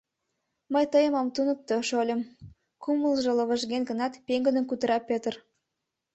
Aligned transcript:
—Мый 0.73 0.85
тыйым 0.93 1.13
ом 1.21 1.27
туныкто, 1.35 1.75
шольым,— 1.89 2.21
кумылжо 2.83 3.31
лывыжген 3.37 3.83
гынат, 3.89 4.13
пеҥгыдын 4.25 4.65
кутыра 4.69 4.97
Пӧтыр. 5.09 5.35